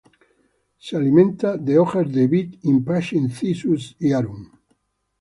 Se 0.79 0.97
alimentan 0.97 1.63
de 1.63 1.77
hojas 1.77 2.11
de 2.11 2.25
vid, 2.27 2.55
"Impatiens, 2.63 3.37
Cissus" 3.37 3.95
y 3.99 4.13
"Arum". 4.13 4.49